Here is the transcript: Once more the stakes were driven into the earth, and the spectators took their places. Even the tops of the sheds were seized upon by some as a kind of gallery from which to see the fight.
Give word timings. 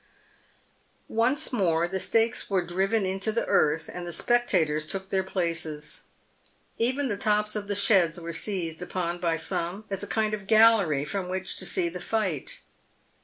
Once 1.07 1.53
more 1.53 1.87
the 1.87 1.99
stakes 1.99 2.49
were 2.49 2.65
driven 2.65 3.05
into 3.05 3.31
the 3.31 3.45
earth, 3.45 3.87
and 3.93 4.07
the 4.07 4.11
spectators 4.11 4.87
took 4.87 5.09
their 5.09 5.21
places. 5.21 5.99
Even 6.79 7.07
the 7.07 7.15
tops 7.15 7.55
of 7.55 7.67
the 7.67 7.75
sheds 7.75 8.19
were 8.19 8.33
seized 8.33 8.81
upon 8.81 9.19
by 9.19 9.35
some 9.35 9.85
as 9.91 10.01
a 10.01 10.07
kind 10.07 10.33
of 10.33 10.47
gallery 10.47 11.05
from 11.05 11.29
which 11.29 11.55
to 11.55 11.67
see 11.67 11.87
the 11.87 11.99
fight. 11.99 12.61